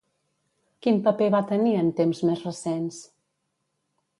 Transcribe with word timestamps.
Quin 0.85 0.95
paper 1.07 1.27
va 1.35 1.43
tenir 1.53 1.73
en 1.81 1.91
temps 2.01 2.23
més 2.31 2.41
recents? 2.49 2.99